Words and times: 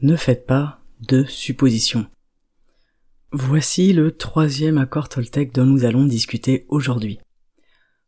Ne 0.00 0.14
faites 0.14 0.46
pas 0.46 0.80
de 1.00 1.24
suppositions. 1.24 2.06
Voici 3.32 3.92
le 3.92 4.12
troisième 4.12 4.78
accord 4.78 5.08
Toltec 5.08 5.52
dont 5.52 5.64
nous 5.64 5.84
allons 5.84 6.04
discuter 6.04 6.66
aujourd'hui. 6.68 7.18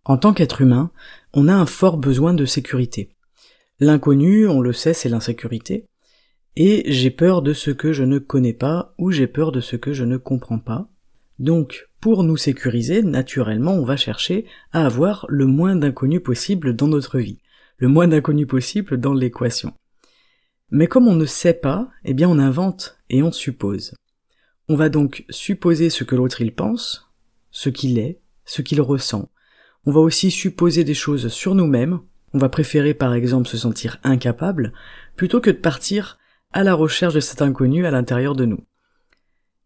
En 0.04 0.16
tant 0.16 0.32
qu'être 0.32 0.60
humain, 0.60 0.92
on 1.32 1.48
a 1.48 1.54
un 1.54 1.66
fort 1.66 1.96
besoin 1.96 2.32
de 2.32 2.44
sécurité. 2.44 3.16
L'inconnu, 3.80 4.46
on 4.46 4.60
le 4.60 4.72
sait, 4.72 4.94
c'est 4.94 5.08
l'insécurité, 5.08 5.88
et 6.54 6.84
j'ai 6.86 7.10
peur 7.10 7.42
de 7.42 7.52
ce 7.52 7.72
que 7.72 7.92
je 7.92 8.04
ne 8.04 8.20
connais 8.20 8.52
pas 8.52 8.94
ou 8.96 9.10
j'ai 9.10 9.26
peur 9.26 9.50
de 9.50 9.60
ce 9.60 9.74
que 9.74 9.92
je 9.92 10.04
ne 10.04 10.16
comprends 10.16 10.60
pas. 10.60 10.88
Donc, 11.40 11.88
pour 12.00 12.22
nous 12.22 12.36
sécuriser, 12.36 13.02
naturellement, 13.02 13.74
on 13.74 13.84
va 13.84 13.96
chercher 13.96 14.46
à 14.70 14.86
avoir 14.86 15.26
le 15.28 15.46
moins 15.46 15.74
d'inconnus 15.74 16.22
possible 16.22 16.76
dans 16.76 16.86
notre 16.86 17.18
vie, 17.18 17.40
le 17.78 17.88
moins 17.88 18.06
d'inconnus 18.06 18.46
possible 18.46 18.96
dans 19.00 19.12
l'équation. 19.12 19.74
Mais 20.70 20.86
comme 20.86 21.08
on 21.08 21.16
ne 21.16 21.26
sait 21.26 21.54
pas, 21.54 21.88
eh 22.04 22.14
bien 22.14 22.28
on 22.28 22.38
invente 22.38 22.98
et 23.08 23.22
on 23.22 23.32
suppose. 23.32 23.94
On 24.68 24.76
va 24.76 24.88
donc 24.88 25.24
supposer 25.30 25.90
ce 25.90 26.04
que 26.04 26.14
l'autre 26.14 26.40
il 26.40 26.54
pense, 26.54 27.10
ce 27.50 27.68
qu'il 27.68 27.98
est, 27.98 28.20
ce 28.44 28.62
qu'il 28.62 28.80
ressent. 28.80 29.30
On 29.84 29.92
va 29.92 30.00
aussi 30.00 30.30
supposer 30.30 30.84
des 30.84 30.94
choses 30.94 31.28
sur 31.28 31.54
nous-mêmes. 31.54 32.00
On 32.34 32.38
va 32.38 32.48
préférer 32.48 32.94
par 32.94 33.14
exemple 33.14 33.48
se 33.48 33.56
sentir 33.56 33.98
incapable 34.04 34.72
plutôt 35.16 35.40
que 35.40 35.50
de 35.50 35.56
partir 35.56 36.18
à 36.52 36.62
la 36.62 36.74
recherche 36.74 37.14
de 37.14 37.20
cet 37.20 37.42
inconnu 37.42 37.86
à 37.86 37.90
l'intérieur 37.90 38.34
de 38.34 38.44
nous. 38.44 38.64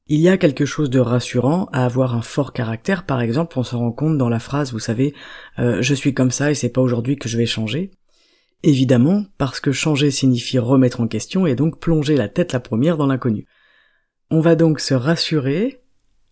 Il 0.07 0.21
y 0.21 0.29
a 0.29 0.37
quelque 0.37 0.67
chose 0.67 0.91
de 0.91 1.01
rassurant 1.01 1.67
à 1.73 1.85
avoir 1.85 2.15
un 2.15 2.21
fort 2.21 2.53
caractère, 2.53 3.07
par 3.07 3.23
exemple, 3.23 3.59
on 3.59 3.63
se 3.63 3.75
rend 3.75 3.91
compte 3.91 4.19
dans 4.19 4.29
la 4.29 4.39
phrase, 4.39 4.73
vous 4.73 4.79
savez, 4.79 5.15
euh, 5.59 5.81
je 5.81 5.95
suis 5.95 6.13
comme 6.13 6.31
ça 6.31 6.51
et 6.51 6.55
c'est 6.55 6.69
pas 6.69 6.83
aujourd'hui 6.83 7.17
que 7.17 7.29
je 7.29 7.39
vais 7.39 7.47
changer. 7.47 7.91
Évidemment, 8.67 9.27
parce 9.37 9.61
que 9.61 9.73
changer 9.73 10.11
signifie 10.11 10.59
remettre 10.59 11.03
en 11.03 11.07
question 11.07 11.47
et 11.47 11.55
donc 11.55 11.79
plonger 11.79 12.17
la 12.17 12.31
tête 12.31 12.55
la 12.55 12.61
première 12.61 12.97
dans 12.97 13.07
l'inconnu. 13.07 13.47
On 14.31 14.41
va 14.41 14.57
donc 14.57 14.81
se 14.81 14.95
rassurer 14.95 15.83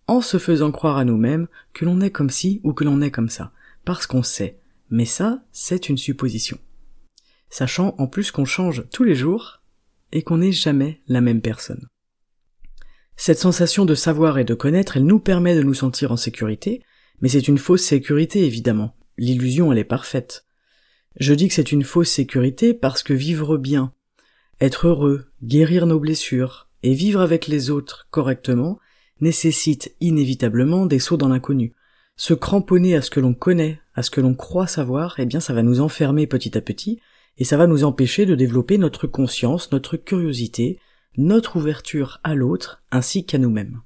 en 0.07 0.23
se 0.23 0.39
faisant 0.39 0.73
croire 0.73 0.97
à 0.97 1.05
nous-mêmes 1.05 1.47
que 1.75 1.85
l'on 1.85 2.01
est 2.01 2.11
comme 2.11 2.31
ci 2.31 2.63
ou 2.65 2.73
que 2.73 2.85
l'on 2.85 3.03
est 3.03 3.11
comme 3.11 3.29
ça, 3.29 3.53
parce 3.85 4.07
qu'on 4.07 4.23
sait. 4.23 4.59
Mais 4.89 5.05
ça, 5.05 5.43
c'est 5.53 5.91
une 5.91 5.99
supposition. 5.99 6.57
Sachant 7.51 7.95
en 7.99 8.07
plus 8.07 8.31
qu'on 8.31 8.47
change 8.47 8.89
tous 8.91 9.05
les 9.05 9.15
jours 9.15 9.61
et 10.11 10.23
qu'on 10.23 10.39
n'est 10.39 10.53
jamais 10.53 11.03
la 11.09 11.21
même 11.21 11.43
personne. 11.43 11.87
Cette 13.15 13.41
sensation 13.41 13.85
de 13.85 13.95
savoir 13.95 14.39
et 14.39 14.45
de 14.45 14.55
connaître, 14.55 14.97
elle 14.97 15.05
nous 15.05 15.21
permet 15.21 15.55
de 15.55 15.63
nous 15.63 15.75
sentir 15.75 16.13
en 16.13 16.17
sécurité, 16.17 16.83
mais 17.21 17.29
c'est 17.29 17.47
une 17.47 17.59
fausse 17.59 17.85
sécurité 17.85 18.47
évidemment. 18.47 18.97
L'illusion, 19.19 19.71
elle 19.71 19.79
est 19.79 19.85
parfaite. 19.85 20.47
Je 21.17 21.35
dis 21.35 21.49
que 21.49 21.55
c'est 21.55 21.73
une 21.73 21.85
fausse 21.85 22.11
sécurité 22.11 22.75
parce 22.75 23.03
que 23.03 23.13
vivre 23.13 23.59
bien, 23.59 23.93
être 24.61 24.87
heureux, 24.87 25.27
guérir 25.43 25.87
nos 25.87 26.01
blessures 26.01 26.69
et 26.83 26.95
vivre 26.95 27.21
avec 27.21 27.49
les 27.49 27.71
autres 27.71 28.09
correctement 28.11 28.79
nécessite 29.21 29.95
inévitablement 30.01 30.87
des 30.87 30.99
sauts 30.99 31.17
dans 31.17 31.29
l'inconnu. 31.29 31.75
Se 32.17 32.35
cramponner 32.35 32.97
à 32.97 33.03
ce 33.03 33.11
que 33.11 33.21
l'on 33.21 33.35
connaît, 33.35 33.81
à 33.95 34.03
ce 34.03 34.11
que 34.11 34.21
l'on 34.21 34.35
croit 34.35 34.67
savoir, 34.67 35.15
eh 35.19 35.27
bien 35.27 35.41
ça 35.41 35.55
va 35.55 35.63
nous 35.63 35.81
enfermer 35.81 36.27
petit 36.27 36.57
à 36.57 36.61
petit, 36.61 37.01
et 37.39 37.45
ça 37.45 37.57
va 37.57 37.67
nous 37.67 37.85
empêcher 37.85 38.27
de 38.27 38.35
développer 38.35 38.79
notre 38.79 39.07
conscience, 39.07 39.73
notre 39.73 39.97
curiosité, 39.97 40.79
notre 41.17 41.57
ouverture 41.57 42.21
à 42.25 42.35
l'autre 42.35 42.83
ainsi 42.91 43.25
qu'à 43.25 43.39
nous-mêmes. 43.39 43.81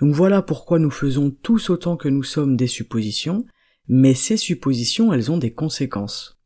Donc 0.00 0.14
voilà 0.14 0.42
pourquoi 0.42 0.78
nous 0.78 0.90
faisons 0.90 1.30
tous 1.30 1.70
autant 1.70 1.96
que 1.96 2.08
nous 2.08 2.22
sommes 2.22 2.56
des 2.56 2.66
suppositions, 2.66 3.44
mais 3.88 4.14
ces 4.14 4.36
suppositions 4.36 5.12
elles 5.12 5.30
ont 5.30 5.38
des 5.38 5.52
conséquences. 5.52 6.38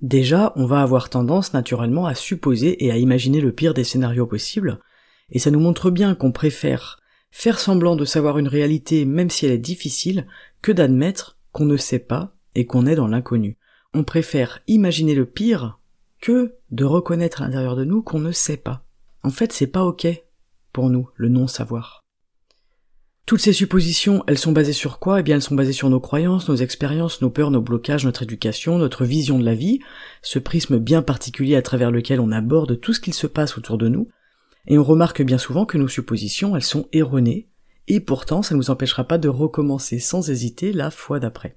Déjà, 0.00 0.52
on 0.56 0.66
va 0.66 0.80
avoir 0.80 1.10
tendance 1.10 1.52
naturellement 1.52 2.06
à 2.06 2.14
supposer 2.14 2.84
et 2.84 2.90
à 2.90 2.96
imaginer 2.96 3.40
le 3.40 3.52
pire 3.52 3.74
des 3.74 3.84
scénarios 3.84 4.26
possibles, 4.26 4.80
et 5.30 5.38
ça 5.38 5.50
nous 5.50 5.60
montre 5.60 5.90
bien 5.90 6.14
qu'on 6.14 6.32
préfère 6.32 6.98
faire 7.30 7.60
semblant 7.60 7.96
de 7.96 8.04
savoir 8.04 8.38
une 8.38 8.48
réalité 8.48 9.04
même 9.04 9.30
si 9.30 9.46
elle 9.46 9.52
est 9.52 9.58
difficile 9.58 10.26
que 10.62 10.72
d'admettre 10.72 11.38
qu'on 11.52 11.66
ne 11.66 11.76
sait 11.76 12.00
pas 12.00 12.34
et 12.54 12.66
qu'on 12.66 12.86
est 12.86 12.96
dans 12.96 13.06
l'inconnu 13.06 13.56
on 13.94 14.04
préfère 14.04 14.60
imaginer 14.66 15.14
le 15.14 15.26
pire 15.26 15.78
que 16.20 16.54
de 16.70 16.84
reconnaître 16.84 17.42
à 17.42 17.46
l'intérieur 17.46 17.76
de 17.76 17.84
nous 17.84 18.02
qu'on 18.02 18.20
ne 18.20 18.32
sait 18.32 18.56
pas. 18.56 18.84
En 19.22 19.30
fait, 19.30 19.52
c'est 19.52 19.66
pas 19.66 19.84
ok 19.84 20.06
pour 20.72 20.90
nous, 20.90 21.08
le 21.16 21.28
non-savoir. 21.28 22.00
Toutes 23.30 23.38
ces 23.38 23.52
suppositions, 23.52 24.24
elles 24.26 24.38
sont 24.38 24.50
basées 24.50 24.72
sur 24.72 24.98
quoi? 24.98 25.20
Eh 25.20 25.22
bien, 25.22 25.36
elles 25.36 25.40
sont 25.40 25.54
basées 25.54 25.72
sur 25.72 25.88
nos 25.88 26.00
croyances, 26.00 26.48
nos 26.48 26.56
expériences, 26.56 27.22
nos 27.22 27.30
peurs, 27.30 27.52
nos 27.52 27.60
blocages, 27.60 28.04
notre 28.04 28.24
éducation, 28.24 28.76
notre 28.76 29.04
vision 29.04 29.38
de 29.38 29.44
la 29.44 29.54
vie, 29.54 29.78
ce 30.20 30.40
prisme 30.40 30.80
bien 30.80 31.00
particulier 31.00 31.54
à 31.54 31.62
travers 31.62 31.92
lequel 31.92 32.18
on 32.18 32.32
aborde 32.32 32.80
tout 32.80 32.92
ce 32.92 32.98
qu'il 32.98 33.14
se 33.14 33.28
passe 33.28 33.56
autour 33.56 33.78
de 33.78 33.86
nous, 33.86 34.08
et 34.66 34.78
on 34.78 34.82
remarque 34.82 35.22
bien 35.22 35.38
souvent 35.38 35.64
que 35.64 35.78
nos 35.78 35.86
suppositions, 35.86 36.56
elles 36.56 36.64
sont 36.64 36.88
erronées, 36.92 37.48
et 37.86 38.00
pourtant 38.00 38.42
ça 38.42 38.56
ne 38.56 38.58
nous 38.58 38.70
empêchera 38.70 39.04
pas 39.04 39.16
de 39.16 39.28
recommencer 39.28 40.00
sans 40.00 40.28
hésiter 40.28 40.72
la 40.72 40.90
fois 40.90 41.20
d'après. 41.20 41.56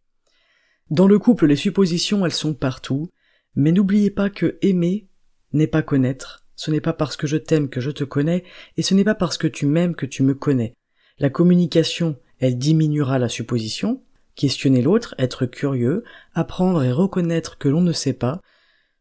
Dans 0.91 1.07
le 1.07 1.17
couple, 1.17 1.47
les 1.47 1.55
suppositions, 1.55 2.23
elles 2.23 2.33
sont 2.33 2.53
partout, 2.53 3.09
mais 3.55 3.71
n'oubliez 3.71 4.11
pas 4.11 4.29
que 4.29 4.59
aimer 4.61 5.09
n'est 5.53 5.65
pas 5.65 5.81
connaître, 5.81 6.45
ce 6.55 6.69
n'est 6.69 6.81
pas 6.81 6.93
parce 6.93 7.17
que 7.17 7.25
je 7.25 7.37
t'aime 7.37 7.67
que 7.67 7.81
je 7.81 7.89
te 7.89 8.03
connais, 8.03 8.43
et 8.77 8.83
ce 8.83 8.93
n'est 8.93 9.03
pas 9.03 9.15
parce 9.15 9.39
que 9.39 9.47
tu 9.47 9.65
m'aimes 9.65 9.95
que 9.95 10.05
tu 10.05 10.21
me 10.21 10.35
connais. 10.35 10.75
La 11.19 11.29
communication, 11.29 12.17
elle 12.39 12.57
diminuera 12.57 13.19
la 13.19 13.29
supposition, 13.29 14.01
questionner 14.35 14.81
l'autre, 14.81 15.15
être 15.17 15.45
curieux, 15.45 16.03
apprendre 16.33 16.83
et 16.83 16.91
reconnaître 16.91 17.57
que 17.57 17.69
l'on 17.69 17.81
ne 17.81 17.93
sait 17.93 18.13
pas, 18.13 18.41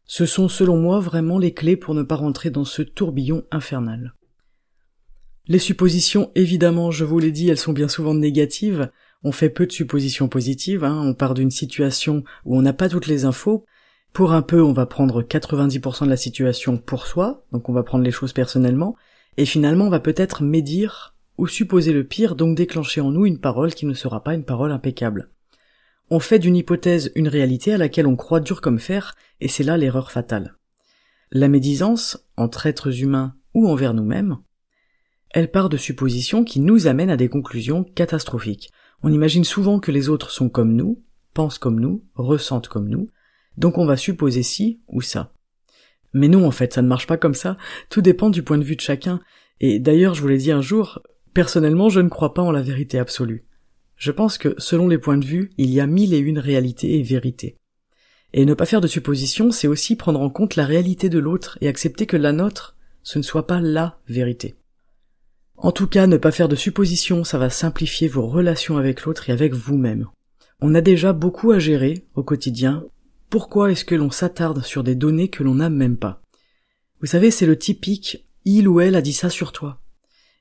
ce 0.05 0.25
sont 0.25 0.47
selon 0.47 0.77
moi 0.77 0.99
vraiment 0.99 1.39
les 1.39 1.53
clés 1.53 1.77
pour 1.77 1.95
ne 1.95 2.03
pas 2.03 2.15
rentrer 2.15 2.49
dans 2.49 2.65
ce 2.65 2.81
tourbillon 2.81 3.43
infernal. 3.51 4.13
Les 5.47 5.59
suppositions, 5.59 6.31
évidemment, 6.35 6.91
je 6.91 7.03
vous 7.03 7.19
l'ai 7.19 7.31
dit, 7.31 7.49
elles 7.49 7.57
sont 7.57 7.73
bien 7.73 7.87
souvent 7.87 8.13
négatives, 8.13 8.89
on 9.23 9.31
fait 9.31 9.49
peu 9.49 9.65
de 9.65 9.71
suppositions 9.71 10.27
positives, 10.27 10.83
hein. 10.83 11.01
on 11.03 11.13
part 11.13 11.33
d'une 11.33 11.51
situation 11.51 12.23
où 12.45 12.57
on 12.57 12.61
n'a 12.61 12.73
pas 12.73 12.89
toutes 12.89 13.07
les 13.07 13.25
infos, 13.25 13.65
pour 14.13 14.33
un 14.33 14.41
peu 14.41 14.61
on 14.61 14.73
va 14.73 14.85
prendre 14.85 15.23
90% 15.23 16.05
de 16.05 16.09
la 16.09 16.17
situation 16.17 16.77
pour 16.77 17.07
soi, 17.07 17.45
donc 17.51 17.67
on 17.67 17.73
va 17.73 17.83
prendre 17.83 18.03
les 18.03 18.11
choses 18.11 18.33
personnellement, 18.33 18.95
et 19.37 19.45
finalement 19.45 19.85
on 19.85 19.89
va 19.89 19.99
peut-être 19.99 20.43
médire 20.43 21.12
ou 21.37 21.47
supposer 21.47 21.93
le 21.93 22.03
pire, 22.03 22.35
donc 22.35 22.55
déclencher 22.55 23.01
en 23.01 23.11
nous 23.11 23.25
une 23.25 23.39
parole 23.39 23.73
qui 23.73 23.85
ne 23.85 23.93
sera 23.93 24.23
pas 24.23 24.33
une 24.33 24.45
parole 24.45 24.71
impeccable. 24.71 25.29
On 26.09 26.19
fait 26.19 26.39
d'une 26.39 26.55
hypothèse 26.55 27.11
une 27.15 27.27
réalité 27.27 27.73
à 27.73 27.77
laquelle 27.77 28.07
on 28.07 28.15
croit 28.15 28.39
dur 28.39 28.61
comme 28.61 28.79
fer, 28.79 29.15
et 29.41 29.47
c'est 29.47 29.63
là 29.63 29.77
l'erreur 29.77 30.11
fatale. 30.11 30.57
La 31.31 31.47
médisance, 31.47 32.27
entre 32.37 32.67
êtres 32.67 33.01
humains 33.01 33.35
ou 33.53 33.67
envers 33.67 33.93
nous-mêmes, 33.93 34.37
elle 35.31 35.49
part 35.49 35.69
de 35.69 35.77
suppositions 35.77 36.43
qui 36.43 36.59
nous 36.59 36.85
amènent 36.85 37.09
à 37.09 37.17
des 37.17 37.29
conclusions 37.29 37.83
catastrophiques. 37.83 38.69
On 39.01 39.11
imagine 39.11 39.43
souvent 39.43 39.79
que 39.79 39.91
les 39.91 40.09
autres 40.09 40.29
sont 40.29 40.49
comme 40.49 40.73
nous, 40.73 41.03
pensent 41.33 41.57
comme 41.57 41.79
nous, 41.79 42.05
ressentent 42.13 42.67
comme 42.67 42.87
nous, 42.87 43.09
donc 43.57 43.77
on 43.79 43.85
va 43.85 43.97
supposer 43.97 44.43
ci 44.43 44.81
ou 44.87 45.01
ça. 45.01 45.33
Mais 46.13 46.27
non, 46.27 46.45
en 46.45 46.51
fait, 46.51 46.73
ça 46.73 46.83
ne 46.83 46.87
marche 46.87 47.07
pas 47.07 47.17
comme 47.17 47.33
ça, 47.33 47.57
tout 47.89 48.01
dépend 48.01 48.29
du 48.29 48.43
point 48.43 48.59
de 48.59 48.63
vue 48.63 48.75
de 48.75 48.81
chacun, 48.81 49.19
et 49.59 49.79
d'ailleurs, 49.79 50.13
je 50.13 50.21
vous 50.21 50.27
l'ai 50.27 50.37
dit 50.37 50.51
un 50.51 50.61
jour, 50.61 51.01
personnellement, 51.33 51.89
je 51.89 51.99
ne 51.99 52.09
crois 52.09 52.33
pas 52.33 52.41
en 52.41 52.51
la 52.51 52.61
vérité 52.61 52.99
absolue. 52.99 53.43
Je 53.95 54.11
pense 54.11 54.37
que, 54.37 54.55
selon 54.57 54.87
les 54.87 54.97
points 54.97 55.17
de 55.17 55.25
vue, 55.25 55.51
il 55.57 55.69
y 55.69 55.79
a 55.79 55.87
mille 55.87 56.13
et 56.13 56.19
une 56.19 56.39
réalités 56.39 56.97
et 56.97 57.03
vérités. 57.03 57.57
Et 58.33 58.45
ne 58.45 58.53
pas 58.53 58.65
faire 58.65 58.81
de 58.81 58.87
suppositions, 58.87 59.51
c'est 59.51 59.67
aussi 59.67 59.95
prendre 59.95 60.19
en 60.19 60.29
compte 60.29 60.55
la 60.55 60.65
réalité 60.65 61.09
de 61.09 61.19
l'autre 61.19 61.57
et 61.61 61.67
accepter 61.67 62.05
que 62.05 62.17
la 62.17 62.31
nôtre, 62.31 62.75
ce 63.03 63.19
ne 63.19 63.23
soit 63.23 63.45
pas 63.45 63.59
LA 63.59 63.99
vérité. 64.07 64.55
En 65.57 65.71
tout 65.71 65.87
cas, 65.87 66.07
ne 66.07 66.17
pas 66.17 66.31
faire 66.31 66.49
de 66.49 66.55
suppositions, 66.55 67.23
ça 67.23 67.37
va 67.37 67.49
simplifier 67.49 68.07
vos 68.07 68.27
relations 68.27 68.77
avec 68.77 69.03
l'autre 69.03 69.29
et 69.29 69.33
avec 69.33 69.53
vous-même. 69.53 70.07
On 70.61 70.73
a 70.73 70.81
déjà 70.81 71.13
beaucoup 71.13 71.51
à 71.51 71.59
gérer 71.59 72.05
au 72.15 72.23
quotidien. 72.23 72.85
Pourquoi 73.29 73.71
est-ce 73.71 73.85
que 73.85 73.95
l'on 73.95 74.11
s'attarde 74.11 74.63
sur 74.63 74.83
des 74.83 74.95
données 74.95 75.29
que 75.29 75.43
l'on 75.43 75.55
n'a 75.55 75.69
même 75.69 75.97
pas? 75.97 76.21
Vous 77.01 77.07
savez, 77.07 77.31
c'est 77.31 77.45
le 77.45 77.57
typique 77.57 78.25
il 78.45 78.67
ou 78.67 78.81
elle 78.81 78.95
a 78.95 79.01
dit 79.01 79.13
ça 79.13 79.29
sur 79.29 79.51
toi. 79.51 79.79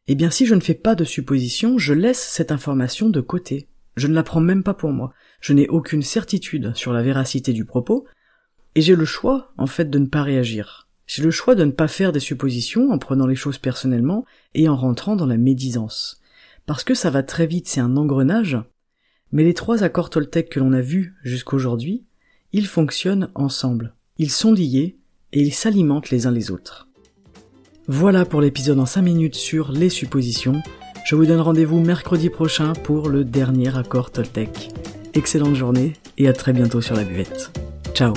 Eh 0.08 0.14
bien, 0.14 0.30
si 0.30 0.46
je 0.46 0.54
ne 0.54 0.60
fais 0.60 0.74
pas 0.74 0.94
de 0.94 1.04
suppositions, 1.04 1.78
je 1.78 1.94
laisse 1.94 2.20
cette 2.20 2.50
information 2.50 3.08
de 3.08 3.20
côté. 3.20 3.68
Je 3.96 4.08
ne 4.08 4.14
la 4.14 4.22
prends 4.22 4.40
même 4.40 4.64
pas 4.64 4.74
pour 4.74 4.90
moi. 4.90 5.12
Je 5.40 5.52
n'ai 5.52 5.68
aucune 5.68 6.02
certitude 6.02 6.72
sur 6.74 6.92
la 6.92 7.02
véracité 7.02 7.52
du 7.52 7.64
propos, 7.64 8.06
et 8.74 8.80
j'ai 8.80 8.96
le 8.96 9.04
choix, 9.04 9.52
en 9.58 9.66
fait, 9.66 9.90
de 9.90 9.98
ne 9.98 10.06
pas 10.06 10.22
réagir. 10.22 10.88
J'ai 11.06 11.22
le 11.22 11.30
choix 11.30 11.54
de 11.54 11.64
ne 11.64 11.70
pas 11.70 11.88
faire 11.88 12.10
des 12.10 12.20
suppositions 12.20 12.90
en 12.90 12.98
prenant 12.98 13.26
les 13.26 13.36
choses 13.36 13.58
personnellement 13.58 14.24
et 14.54 14.68
en 14.68 14.76
rentrant 14.76 15.14
dans 15.14 15.26
la 15.26 15.36
médisance. 15.36 16.20
Parce 16.66 16.84
que 16.84 16.94
ça 16.94 17.10
va 17.10 17.22
très 17.22 17.46
vite, 17.46 17.68
c'est 17.68 17.80
un 17.80 17.96
engrenage, 17.96 18.56
mais 19.30 19.44
les 19.44 19.54
trois 19.54 19.82
accords 19.82 20.10
Toltec 20.10 20.48
que 20.48 20.60
l'on 20.60 20.72
a 20.72 20.80
vus 20.80 21.14
jusqu'aujourd'hui, 21.22 22.04
ils 22.52 22.66
fonctionnent 22.66 23.30
ensemble. 23.34 23.94
Ils 24.18 24.30
sont 24.30 24.52
liés 24.52 24.96
et 25.32 25.40
ils 25.40 25.54
s'alimentent 25.54 26.10
les 26.10 26.26
uns 26.26 26.30
les 26.30 26.50
autres. 26.50 26.88
Voilà 27.94 28.24
pour 28.24 28.40
l'épisode 28.40 28.80
en 28.80 28.86
5 28.86 29.02
minutes 29.02 29.34
sur 29.34 29.70
les 29.70 29.90
suppositions. 29.90 30.62
Je 31.04 31.14
vous 31.14 31.26
donne 31.26 31.42
rendez-vous 31.42 31.78
mercredi 31.78 32.30
prochain 32.30 32.72
pour 32.72 33.10
le 33.10 33.22
dernier 33.22 33.76
accord 33.76 34.10
Toltec. 34.10 34.70
Excellente 35.12 35.56
journée 35.56 35.92
et 36.16 36.26
à 36.26 36.32
très 36.32 36.54
bientôt 36.54 36.80
sur 36.80 36.96
la 36.96 37.04
buvette. 37.04 37.52
Ciao 37.92 38.14